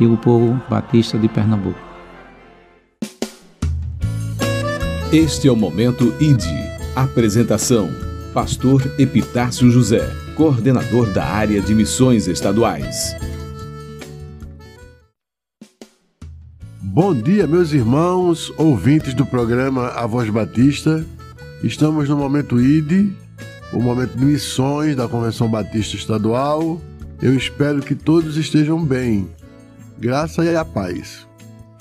e 0.00 0.06
o 0.06 0.16
povo 0.16 0.60
batista 0.68 1.16
de 1.16 1.28
Pernambuco. 1.28 1.78
Este 5.12 5.46
é 5.46 5.52
o 5.52 5.56
momento 5.56 6.12
ID. 6.20 6.42
Apresentação: 6.96 7.88
Pastor 8.34 8.82
Epitácio 8.98 9.70
José, 9.70 10.10
coordenador 10.36 11.12
da 11.12 11.24
área 11.24 11.60
de 11.60 11.74
missões 11.74 12.26
estaduais. 12.26 13.14
Bom 16.94 17.14
dia, 17.14 17.46
meus 17.46 17.72
irmãos, 17.72 18.52
ouvintes 18.58 19.14
do 19.14 19.24
programa 19.24 19.88
A 19.92 20.06
Voz 20.06 20.28
Batista. 20.28 21.02
Estamos 21.64 22.06
no 22.06 22.18
momento 22.18 22.60
ID, 22.60 23.10
o 23.72 23.80
momento 23.80 24.14
de 24.14 24.22
missões 24.22 24.94
da 24.94 25.08
Convenção 25.08 25.50
Batista 25.50 25.96
Estadual. 25.96 26.78
Eu 27.22 27.34
espero 27.34 27.80
que 27.80 27.94
todos 27.94 28.36
estejam 28.36 28.84
bem. 28.84 29.26
Graça 29.98 30.44
e 30.44 30.54
a 30.54 30.66
paz. 30.66 31.26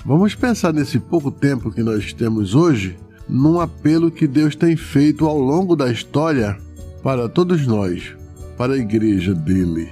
Vamos 0.06 0.34
pensar 0.34 0.72
nesse 0.72 0.98
pouco 0.98 1.30
tempo 1.30 1.72
que 1.72 1.84
nós 1.84 2.14
temos 2.14 2.56
hoje 2.56 2.98
num 3.28 3.60
apelo 3.60 4.12
que 4.12 4.26
Deus 4.26 4.56
tem 4.56 4.78
feito 4.78 5.26
ao 5.26 5.38
longo 5.38 5.76
da 5.76 5.92
história 5.92 6.58
para 7.04 7.28
todos 7.28 7.68
nós, 7.68 8.16
para 8.58 8.76
a 8.76 8.78
igreja 8.78 9.36
dele. 9.36 9.90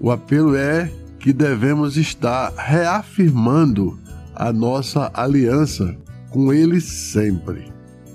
O 0.00 0.10
apelo 0.10 0.56
é 0.56 0.90
que 1.18 1.30
devemos 1.30 1.98
estar 1.98 2.54
reafirmando 2.56 4.00
a 4.40 4.54
nossa 4.54 5.10
aliança 5.12 5.94
com 6.30 6.50
Ele 6.50 6.80
sempre. 6.80 7.70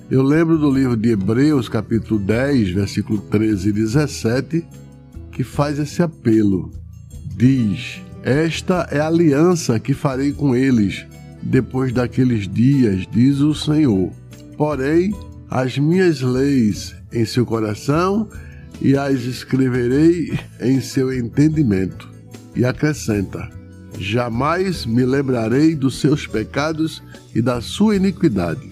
Eu 0.09 0.23
lembro 0.23 0.57
do 0.57 0.71
livro 0.71 0.97
de 0.97 1.09
Hebreus, 1.09 1.69
capítulo 1.69 2.19
10, 2.19 2.71
versículo 2.71 3.19
13 3.19 3.69
e 3.69 3.71
17, 3.71 4.65
que 5.31 5.43
faz 5.43 5.77
esse 5.77 6.01
apelo. 6.01 6.71
Diz: 7.37 8.01
Esta 8.23 8.87
é 8.89 8.99
a 8.99 9.05
aliança 9.05 9.79
que 9.79 9.93
farei 9.93 10.33
com 10.33 10.55
eles 10.55 11.05
depois 11.43 11.93
daqueles 11.93 12.47
dias, 12.47 13.05
diz 13.11 13.39
o 13.41 13.53
Senhor. 13.53 14.11
Porém, 14.57 15.13
as 15.47 15.77
minhas 15.77 16.21
leis 16.21 16.95
em 17.13 17.23
seu 17.23 17.45
coração 17.45 18.27
e 18.81 18.97
as 18.97 19.21
escreverei 19.21 20.39
em 20.59 20.81
seu 20.81 21.13
entendimento. 21.13 22.09
E 22.55 22.65
acrescenta: 22.65 23.54
jamais 23.97 24.85
me 24.85 25.05
lembrarei 25.05 25.75
dos 25.75 25.99
seus 25.99 26.27
pecados 26.27 27.01
e 27.33 27.41
da 27.41 27.61
sua 27.61 27.95
iniquidade. 27.95 28.69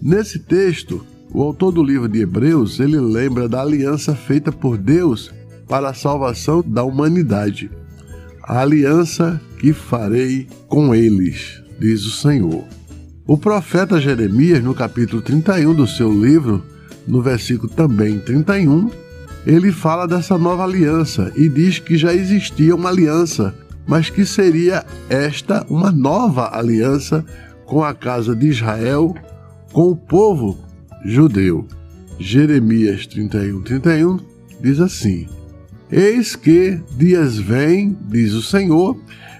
Nesse 0.00 0.38
texto, 0.38 1.04
o 1.30 1.42
autor 1.42 1.72
do 1.72 1.82
livro 1.82 2.08
de 2.08 2.20
Hebreus, 2.20 2.80
ele 2.80 2.98
lembra 2.98 3.48
da 3.48 3.62
aliança 3.62 4.14
feita 4.14 4.52
por 4.52 4.76
Deus 4.76 5.32
para 5.68 5.90
a 5.90 5.94
salvação 5.94 6.62
da 6.66 6.82
humanidade. 6.82 7.70
A 8.42 8.60
aliança 8.60 9.40
que 9.58 9.72
farei 9.72 10.46
com 10.68 10.94
eles, 10.94 11.62
diz 11.78 12.04
o 12.04 12.10
Senhor. 12.10 12.64
O 13.26 13.38
profeta 13.38 14.00
Jeremias, 14.00 14.62
no 14.62 14.74
capítulo 14.74 15.22
31 15.22 15.74
do 15.74 15.86
seu 15.86 16.12
livro, 16.12 16.62
no 17.06 17.22
versículo 17.22 17.72
também 17.72 18.18
31, 18.18 18.90
ele 19.46 19.72
fala 19.72 20.06
dessa 20.06 20.36
nova 20.36 20.64
aliança 20.64 21.32
e 21.34 21.48
diz 21.48 21.78
que 21.78 21.96
já 21.96 22.12
existia 22.12 22.74
uma 22.74 22.90
aliança 22.90 23.54
mas 23.86 24.10
que 24.10 24.24
seria 24.24 24.84
esta 25.08 25.66
uma 25.68 25.90
nova 25.90 26.56
aliança 26.56 27.24
com 27.66 27.82
a 27.82 27.94
casa 27.94 28.34
de 28.34 28.48
Israel, 28.48 29.14
com 29.72 29.90
o 29.90 29.96
povo 29.96 30.58
judeu. 31.04 31.66
Jeremias 32.18 33.06
31, 33.06 33.62
31 33.62 34.20
diz 34.60 34.80
assim: 34.80 35.26
Eis 35.90 36.36
que 36.36 36.80
dias 36.96 37.36
vêm, 37.38 37.96
diz 38.08 38.32
o 38.34 38.42
Senhor, 38.42 38.96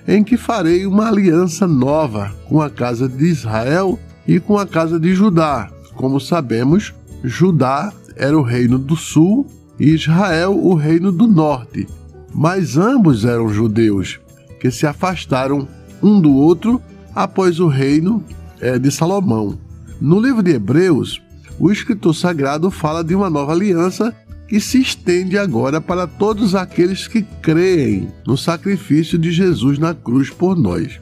em 0.07 0.25
que 0.25 0.37
farei 0.37 0.87
uma 0.87 1.09
aliança 1.09 1.67
nova 1.67 2.35
com 2.49 2.61
a 2.61 2.69
casa 2.69 3.09
de 3.09 3.27
Israel 3.27 3.99
e 4.27 4.41
com 4.41 4.59
a 4.59 4.67
casa 4.67 4.99
de 4.99 5.15
Judá. 5.15 5.71
Como 5.95 6.19
sabemos, 6.19 6.93
Judá 7.23 7.93
era 8.17 8.37
o 8.37 8.43
reino 8.43 8.79
do 8.79 8.97
sul 8.97 9.47
e 9.79 9.91
Israel 9.91 10.59
o 10.59 10.75
reino 10.75 11.13
do 11.13 11.27
norte. 11.27 11.87
Mas 12.35 12.77
ambos 12.77 13.25
eram 13.25 13.49
judeus 13.49 14.19
que 14.63 14.71
se 14.71 14.87
afastaram 14.87 15.67
um 16.01 16.21
do 16.21 16.33
outro 16.33 16.81
após 17.13 17.59
o 17.59 17.67
reino 17.67 18.23
é, 18.61 18.79
de 18.79 18.93
Salomão. 18.93 19.59
No 20.01 20.21
livro 20.21 20.41
de 20.41 20.53
Hebreus, 20.53 21.21
o 21.59 21.73
escritor 21.73 22.15
sagrado 22.15 22.71
fala 22.71 23.03
de 23.03 23.13
uma 23.13 23.29
nova 23.29 23.51
aliança 23.51 24.15
que 24.47 24.61
se 24.61 24.81
estende 24.81 25.37
agora 25.37 25.81
para 25.81 26.07
todos 26.07 26.55
aqueles 26.55 27.09
que 27.09 27.23
creem 27.43 28.09
no 28.25 28.37
sacrifício 28.39 29.19
de 29.19 29.33
Jesus 29.33 29.81
na 29.81 29.95
cruz 29.95 30.31
por 30.31 30.57
nós. 30.57 31.01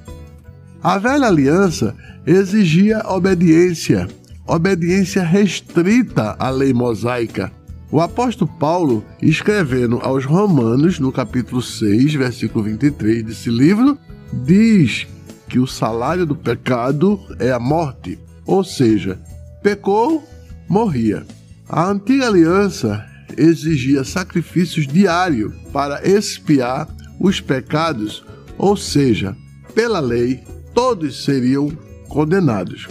A 0.82 0.96
velha 0.96 1.26
aliança 1.26 1.94
exigia 2.26 3.02
obediência, 3.08 4.08
obediência 4.46 5.22
restrita 5.22 6.34
à 6.38 6.48
lei 6.48 6.72
mosaica, 6.72 7.52
o 7.90 8.00
apóstolo 8.00 8.50
Paulo, 8.58 9.04
escrevendo 9.20 9.98
aos 10.02 10.24
Romanos, 10.24 10.98
no 10.98 11.10
capítulo 11.10 11.60
6, 11.60 12.14
versículo 12.14 12.64
23 12.64 13.24
desse 13.24 13.50
livro, 13.50 13.98
diz 14.32 15.08
que 15.48 15.58
o 15.58 15.66
salário 15.66 16.24
do 16.24 16.36
pecado 16.36 17.18
é 17.38 17.50
a 17.50 17.58
morte, 17.58 18.18
ou 18.46 18.62
seja, 18.62 19.18
pecou, 19.62 20.22
morria. 20.68 21.26
A 21.68 21.90
antiga 21.90 22.28
aliança 22.28 23.04
exigia 23.36 24.04
sacrifícios 24.04 24.86
diários 24.86 25.52
para 25.72 26.06
expiar 26.08 26.88
os 27.18 27.40
pecados, 27.40 28.24
ou 28.56 28.76
seja, 28.76 29.36
pela 29.74 29.98
lei, 29.98 30.40
todos 30.72 31.24
seriam 31.24 31.70
condenados. 32.08 32.88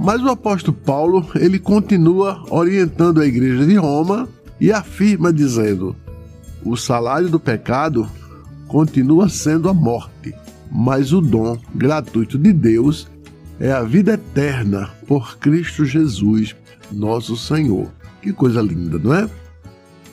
Mas 0.00 0.22
o 0.22 0.28
apóstolo 0.28 0.76
Paulo, 0.76 1.26
ele 1.34 1.58
continua 1.58 2.44
orientando 2.50 3.20
a 3.20 3.26
igreja 3.26 3.66
de 3.66 3.74
Roma 3.74 4.28
e 4.60 4.70
afirma 4.70 5.32
dizendo: 5.32 5.94
o 6.64 6.76
salário 6.76 7.28
do 7.28 7.40
pecado 7.40 8.08
continua 8.68 9.28
sendo 9.28 9.68
a 9.68 9.74
morte, 9.74 10.32
mas 10.70 11.12
o 11.12 11.20
dom 11.20 11.58
gratuito 11.74 12.38
de 12.38 12.52
Deus 12.52 13.08
é 13.58 13.72
a 13.72 13.82
vida 13.82 14.12
eterna 14.12 14.88
por 15.08 15.36
Cristo 15.38 15.84
Jesus, 15.84 16.54
nosso 16.92 17.36
Senhor. 17.36 17.88
Que 18.22 18.32
coisa 18.32 18.62
linda, 18.62 19.00
não 19.00 19.12
é? 19.12 19.28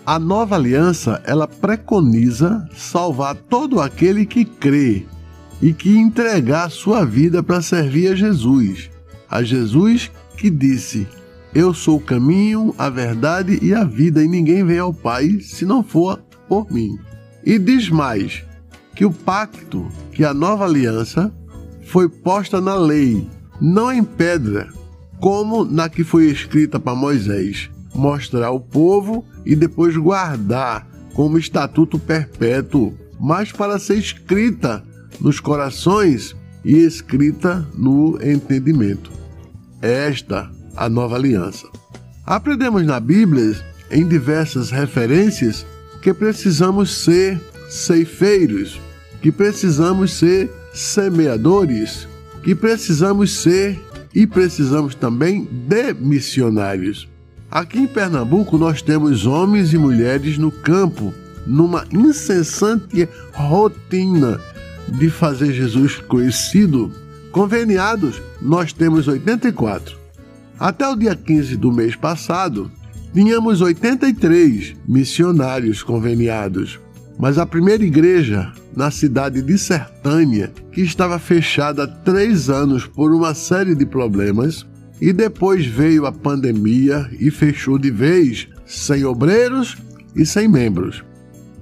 A 0.03 0.17
nova 0.17 0.55
aliança, 0.55 1.21
ela 1.25 1.47
preconiza 1.47 2.67
salvar 2.75 3.35
todo 3.35 3.79
aquele 3.79 4.25
que 4.25 4.45
crê 4.45 5.05
e 5.61 5.73
que 5.73 5.95
entregar 5.95 6.71
sua 6.71 7.05
vida 7.05 7.43
para 7.43 7.61
servir 7.61 8.11
a 8.11 8.15
Jesus 8.15 8.94
a 9.29 9.43
Jesus 9.43 10.11
que 10.37 10.49
disse: 10.49 11.07
Eu 11.53 11.73
sou 11.73 11.97
o 11.97 12.01
caminho, 12.01 12.73
a 12.77 12.89
verdade 12.89 13.59
e 13.61 13.73
a 13.73 13.83
vida, 13.83 14.23
e 14.23 14.27
ninguém 14.27 14.63
vem 14.63 14.79
ao 14.79 14.93
Pai 14.93 15.39
se 15.41 15.65
não 15.65 15.83
for 15.83 16.19
por 16.47 16.71
mim. 16.71 16.97
E 17.45 17.59
diz 17.59 17.89
mais: 17.89 18.43
que 18.95 19.05
o 19.05 19.11
pacto, 19.11 19.87
que 20.11 20.23
a 20.23 20.33
nova 20.33 20.65
aliança, 20.65 21.31
foi 21.83 22.07
posta 22.07 22.61
na 22.61 22.75
lei, 22.75 23.27
não 23.61 23.91
em 23.91 24.03
pedra, 24.03 24.69
como 25.19 25.65
na 25.65 25.89
que 25.89 26.03
foi 26.03 26.27
escrita 26.27 26.79
para 26.79 26.95
Moisés, 26.95 27.69
mostrar 27.93 28.47
ao 28.47 28.59
povo 28.59 29.25
e 29.45 29.55
depois 29.55 29.95
guardar 29.97 30.87
como 31.13 31.37
estatuto 31.37 31.99
perpétuo, 31.99 32.93
mas 33.19 33.51
para 33.51 33.77
ser 33.77 33.95
escrita 33.95 34.83
nos 35.19 35.39
corações 35.39 36.35
e 36.65 36.79
escrita 36.79 37.65
no 37.77 38.19
entendimento. 38.21 39.11
Esta 39.81 40.49
a 40.75 40.89
nova 40.89 41.15
aliança. 41.15 41.67
Aprendemos 42.25 42.83
na 42.83 42.99
Bíblia, 42.99 43.55
em 43.91 44.05
diversas 44.05 44.71
referências, 44.71 45.65
que 46.01 46.11
precisamos 46.11 46.97
ser 46.97 47.39
ceifeiros, 47.69 48.81
que 49.21 49.31
precisamos 49.31 50.13
ser 50.13 50.51
semeadores, 50.73 52.07
que 52.43 52.55
precisamos 52.55 53.31
ser 53.31 53.79
e 54.13 54.25
precisamos 54.25 54.95
também 54.95 55.47
de 55.67 55.93
missionários. 55.93 57.07
Aqui 57.49 57.79
em 57.79 57.87
Pernambuco 57.87 58.57
nós 58.57 58.81
temos 58.81 59.25
homens 59.25 59.71
e 59.71 59.77
mulheres 59.77 60.37
no 60.37 60.51
campo, 60.51 61.13
numa 61.45 61.85
incessante 61.91 63.07
rotina 63.33 64.39
de 64.87 65.09
fazer 65.09 65.51
Jesus 65.53 65.97
conhecido 65.97 66.91
Conveniados, 67.35 68.21
nós 68.41 68.71
temos 68.71 69.09
84. 69.09 69.97
Até 70.57 70.87
o 70.87 70.95
dia 70.95 71.13
15 71.17 71.57
do 71.57 71.69
mês 71.69 71.93
passado, 71.93 72.71
tínhamos 73.13 73.59
83 73.59 74.73
missionários 74.87 75.83
conveniados. 75.83 76.79
Mas 77.19 77.37
a 77.37 77.45
primeira 77.45 77.83
igreja, 77.83 78.53
na 78.73 78.89
cidade 78.89 79.41
de 79.41 79.57
Sertânia, 79.57 80.49
que 80.71 80.79
estava 80.79 81.19
fechada 81.19 81.83
há 81.83 81.87
três 81.87 82.49
anos 82.49 82.87
por 82.87 83.13
uma 83.13 83.33
série 83.33 83.75
de 83.75 83.85
problemas, 83.85 84.65
e 85.01 85.11
depois 85.11 85.65
veio 85.65 86.05
a 86.05 86.13
pandemia 86.13 87.05
e 87.19 87.29
fechou 87.29 87.77
de 87.77 87.91
vez, 87.91 88.47
sem 88.65 89.03
obreiros 89.03 89.75
e 90.15 90.25
sem 90.25 90.47
membros. 90.47 91.03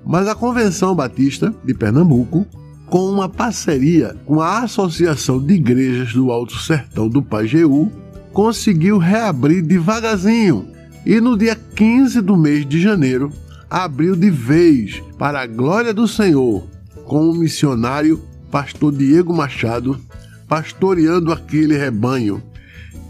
Mas 0.05 0.27
a 0.27 0.35
Convenção 0.35 0.95
Batista 0.95 1.51
de 1.65 1.73
Pernambuco, 1.73 2.45
com 2.93 3.09
uma 3.09 3.27
parceria 3.27 4.15
com 4.23 4.39
a 4.39 4.59
Associação 4.59 5.43
de 5.43 5.55
Igrejas 5.55 6.13
do 6.13 6.29
Alto 6.29 6.59
Sertão 6.59 7.09
do 7.09 7.23
Pajeú, 7.23 7.91
conseguiu 8.31 8.99
reabrir 8.99 9.63
devagarzinho 9.63 10.67
e 11.03 11.19
no 11.19 11.35
dia 11.35 11.55
15 11.55 12.21
do 12.21 12.37
mês 12.37 12.67
de 12.67 12.79
janeiro 12.79 13.31
abriu 13.67 14.15
de 14.15 14.29
vez 14.29 15.01
para 15.17 15.41
a 15.41 15.47
glória 15.47 15.91
do 15.91 16.07
Senhor 16.07 16.67
com 17.03 17.31
o 17.31 17.33
missionário 17.33 18.21
pastor 18.51 18.91
Diego 18.91 19.33
Machado 19.33 19.99
pastoreando 20.47 21.33
aquele 21.33 21.75
rebanho 21.75 22.43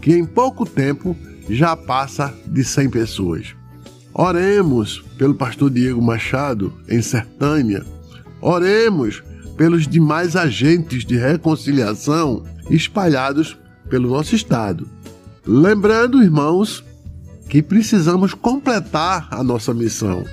que 0.00 0.14
em 0.14 0.24
pouco 0.24 0.64
tempo 0.64 1.14
já 1.50 1.76
passa 1.76 2.32
de 2.46 2.64
100 2.64 2.88
pessoas. 2.88 3.54
Oremos 4.14 5.04
pelo 5.18 5.34
pastor 5.34 5.68
Diego 5.68 6.00
Machado 6.00 6.72
em 6.88 7.02
Sertânia. 7.02 7.84
Oremos 8.40 9.22
pelos 9.56 9.86
demais 9.86 10.36
agentes 10.36 11.04
de 11.04 11.16
reconciliação 11.16 12.42
espalhados 12.70 13.56
pelo 13.88 14.08
nosso 14.08 14.34
estado. 14.34 14.88
Lembrando, 15.46 16.22
irmãos, 16.22 16.84
que 17.48 17.62
precisamos 17.62 18.34
completar 18.34 19.28
a 19.30 19.42
nossa 19.42 19.74
missão. 19.74 20.24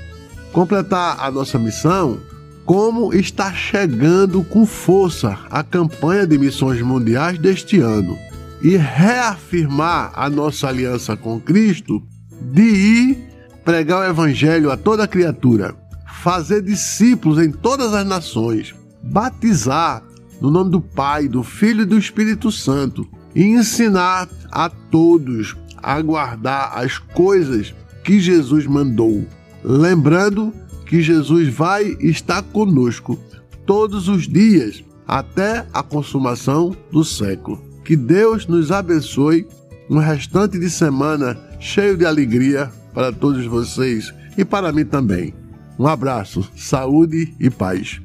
Completar 0.51 1.17
a 1.19 1.29
nossa 1.29 1.59
missão 1.59 2.19
como 2.65 3.13
está 3.13 3.51
chegando 3.53 4.43
com 4.43 4.65
força 4.65 5.37
a 5.49 5.63
campanha 5.63 6.25
de 6.25 6.37
missões 6.37 6.81
mundiais 6.81 7.37
deste 7.37 7.79
ano 7.79 8.17
e 8.61 8.77
reafirmar 8.77 10.11
a 10.15 10.29
nossa 10.29 10.67
aliança 10.67 11.17
com 11.17 11.39
Cristo 11.39 12.01
de 12.41 12.61
ir 12.61 13.29
pregar 13.65 13.99
o 13.99 14.09
evangelho 14.09 14.71
a 14.71 14.77
toda 14.77 15.07
criatura, 15.07 15.75
fazer 16.23 16.61
discípulos 16.61 17.43
em 17.43 17.51
todas 17.51 17.93
as 17.93 18.05
nações, 18.05 18.75
batizar 19.03 20.03
no 20.39 20.49
nome 20.49 20.71
do 20.71 20.81
Pai, 20.81 21.27
do 21.27 21.43
Filho 21.43 21.83
e 21.83 21.85
do 21.85 21.97
Espírito 21.97 22.51
Santo 22.51 23.07
e 23.35 23.43
ensinar 23.43 24.27
a 24.51 24.69
todos 24.69 25.55
a 25.77 26.01
guardar 26.01 26.77
as 26.77 26.97
coisas 26.97 27.73
que 28.03 28.19
Jesus 28.19 28.65
mandou. 28.65 29.25
Lembrando 29.63 30.53
que 30.85 31.01
Jesus 31.01 31.47
vai 31.53 31.95
estar 31.99 32.41
conosco 32.41 33.17
todos 33.65 34.07
os 34.07 34.27
dias 34.27 34.83
até 35.07 35.65
a 35.73 35.83
consumação 35.83 36.75
do 36.91 37.03
século. 37.03 37.61
Que 37.85 37.95
Deus 37.95 38.47
nos 38.47 38.71
abençoe 38.71 39.47
um 39.89 39.97
restante 39.97 40.57
de 40.57 40.69
semana 40.69 41.37
cheio 41.59 41.97
de 41.97 42.05
alegria 42.05 42.71
para 42.93 43.11
todos 43.11 43.45
vocês 43.45 44.13
e 44.37 44.43
para 44.43 44.71
mim 44.71 44.85
também. 44.85 45.33
Um 45.77 45.87
abraço, 45.87 46.49
saúde 46.55 47.33
e 47.39 47.49
paz. 47.49 48.01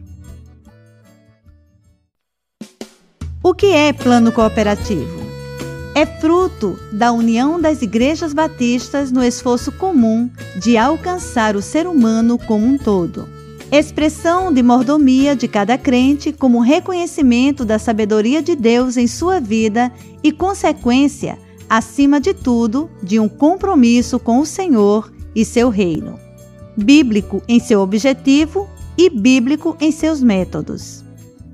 O 3.46 3.54
que 3.54 3.66
é 3.66 3.92
plano 3.92 4.32
cooperativo? 4.32 5.20
É 5.94 6.04
fruto 6.04 6.76
da 6.92 7.12
união 7.12 7.60
das 7.60 7.80
igrejas 7.80 8.34
batistas 8.34 9.12
no 9.12 9.22
esforço 9.22 9.70
comum 9.70 10.28
de 10.56 10.76
alcançar 10.76 11.54
o 11.54 11.62
ser 11.62 11.86
humano 11.86 12.40
como 12.40 12.66
um 12.66 12.76
todo. 12.76 13.28
Expressão 13.70 14.52
de 14.52 14.64
mordomia 14.64 15.36
de 15.36 15.46
cada 15.46 15.78
crente 15.78 16.32
como 16.32 16.58
reconhecimento 16.58 17.64
da 17.64 17.78
sabedoria 17.78 18.42
de 18.42 18.56
Deus 18.56 18.96
em 18.96 19.06
sua 19.06 19.38
vida 19.38 19.92
e 20.24 20.32
consequência, 20.32 21.38
acima 21.70 22.18
de 22.18 22.34
tudo, 22.34 22.90
de 23.00 23.20
um 23.20 23.28
compromisso 23.28 24.18
com 24.18 24.40
o 24.40 24.44
Senhor 24.44 25.12
e 25.36 25.44
seu 25.44 25.68
reino. 25.68 26.18
Bíblico 26.76 27.40
em 27.46 27.60
seu 27.60 27.80
objetivo 27.80 28.68
e 28.98 29.08
bíblico 29.08 29.76
em 29.80 29.92
seus 29.92 30.20
métodos 30.20 31.05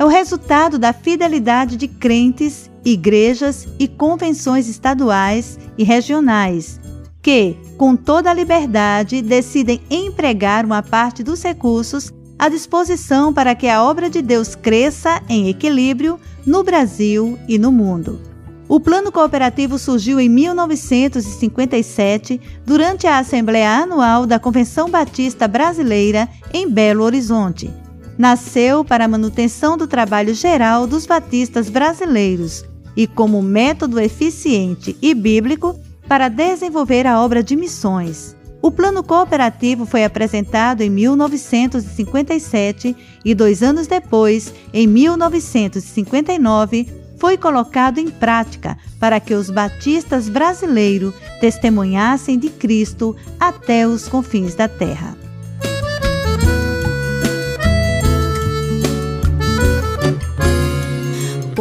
é 0.02 0.04
o 0.04 0.08
resultado 0.08 0.80
da 0.80 0.92
fidelidade 0.92 1.76
de 1.76 1.86
crentes, 1.86 2.68
igrejas 2.84 3.68
e 3.78 3.86
convenções 3.86 4.68
estaduais 4.68 5.56
e 5.78 5.84
regionais, 5.84 6.80
que, 7.22 7.56
com 7.78 7.94
toda 7.94 8.28
a 8.28 8.34
liberdade, 8.34 9.22
decidem 9.22 9.80
empregar 9.88 10.66
uma 10.66 10.82
parte 10.82 11.22
dos 11.22 11.40
recursos 11.40 12.12
à 12.36 12.48
disposição 12.48 13.32
para 13.32 13.54
que 13.54 13.68
a 13.68 13.84
obra 13.84 14.10
de 14.10 14.20
Deus 14.20 14.56
cresça 14.56 15.22
em 15.28 15.48
equilíbrio 15.48 16.18
no 16.44 16.64
Brasil 16.64 17.38
e 17.46 17.56
no 17.56 17.70
mundo. 17.70 18.20
O 18.68 18.80
plano 18.80 19.12
cooperativo 19.12 19.78
surgiu 19.78 20.18
em 20.18 20.28
1957, 20.28 22.40
durante 22.66 23.06
a 23.06 23.18
Assembleia 23.18 23.70
Anual 23.70 24.26
da 24.26 24.40
Convenção 24.40 24.90
Batista 24.90 25.46
Brasileira 25.46 26.28
em 26.52 26.68
Belo 26.68 27.04
Horizonte 27.04 27.70
nasceu 28.18 28.84
para 28.84 29.04
a 29.04 29.08
manutenção 29.08 29.76
do 29.76 29.86
trabalho 29.86 30.34
geral 30.34 30.86
dos 30.86 31.06
batistas 31.06 31.68
brasileiros 31.68 32.64
e 32.96 33.06
como 33.06 33.42
método 33.42 33.98
eficiente 33.98 34.96
e 35.00 35.14
bíblico 35.14 35.78
para 36.06 36.28
desenvolver 36.28 37.06
a 37.06 37.22
obra 37.22 37.42
de 37.42 37.56
missões. 37.56 38.36
O 38.60 38.70
plano 38.70 39.02
cooperativo 39.02 39.84
foi 39.84 40.04
apresentado 40.04 40.82
em 40.82 40.90
1957 40.90 42.94
e 43.24 43.34
dois 43.34 43.60
anos 43.62 43.88
depois, 43.88 44.54
em 44.72 44.86
1959, 44.86 46.86
foi 47.18 47.36
colocado 47.36 47.98
em 47.98 48.08
prática 48.08 48.78
para 49.00 49.18
que 49.18 49.34
os 49.34 49.50
batistas 49.50 50.28
brasileiros 50.28 51.12
testemunhassem 51.40 52.38
de 52.38 52.50
Cristo 52.50 53.16
até 53.38 53.84
os 53.86 54.06
confins 54.06 54.54
da 54.54 54.68
terra. 54.68 55.16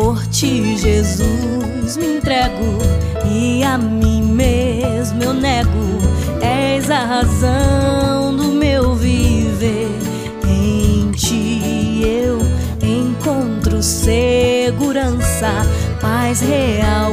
Por 0.01 0.25
ti, 0.29 0.75
Jesus, 0.77 1.95
me 1.95 2.17
entrego 2.17 2.79
e 3.31 3.63
a 3.63 3.77
mim 3.77 4.23
mesmo 4.23 5.21
eu 5.21 5.31
nego. 5.31 5.69
És 6.41 6.89
a 6.89 7.05
razão 7.05 8.35
do 8.35 8.45
meu 8.45 8.95
viver. 8.95 9.91
Em 10.47 11.11
ti 11.11 12.01
eu 12.03 12.39
encontro 12.81 13.83
segurança, 13.83 15.51
paz 16.01 16.41
real, 16.41 17.11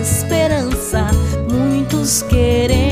esperança. 0.00 1.10
Muitos 1.50 2.22
querendo 2.22 2.89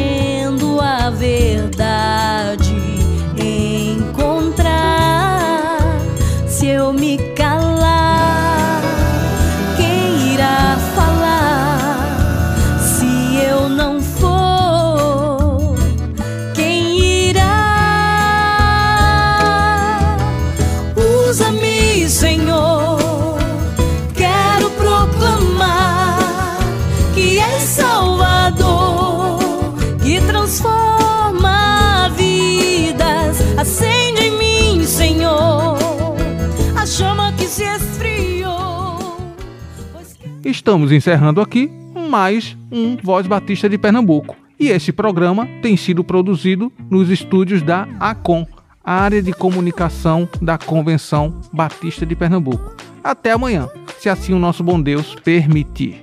Estamos 40.48 40.90
encerrando 40.92 41.42
aqui 41.42 41.70
mais 42.08 42.56
um 42.72 42.96
Voz 43.02 43.26
Batista 43.26 43.68
de 43.68 43.76
Pernambuco. 43.76 44.34
E 44.58 44.68
este 44.68 44.90
programa 44.90 45.46
tem 45.61 45.76
sido 45.76 46.02
produzido 46.02 46.72
nos 46.88 47.11
estúdios 47.11 47.61
da 47.61 47.87
ACOM, 48.00 48.46
área 48.82 49.22
de 49.22 49.30
comunicação 49.34 50.26
da 50.40 50.56
Convenção 50.56 51.38
Batista 51.52 52.06
de 52.06 52.16
Pernambuco. 52.16 52.74
Até 53.04 53.32
amanhã, 53.32 53.68
se 53.98 54.08
assim 54.08 54.32
o 54.32 54.38
nosso 54.38 54.64
bom 54.64 54.80
Deus 54.80 55.14
permitir. 55.16 56.02